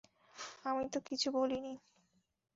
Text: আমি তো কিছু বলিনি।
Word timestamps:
আমি 0.65 0.85
তো 0.89 0.99
কিছু 1.01 1.27
বলিনি। 1.31 1.73